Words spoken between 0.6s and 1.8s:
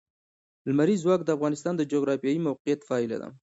لمریز ځواک د افغانستان